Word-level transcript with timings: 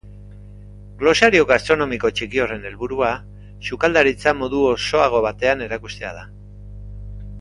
Glosario 1.01 1.43
gastronomiko 1.51 2.11
txiki 2.19 2.41
horren 2.45 2.65
helburua 2.69 3.11
sukaldaritza 3.69 4.35
modu 4.41 4.63
osoago 4.71 5.21
batean 5.27 5.63
erakustea 5.67 6.19
da. 6.21 6.25